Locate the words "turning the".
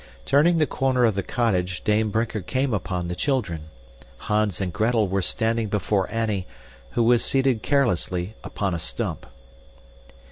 0.25-0.65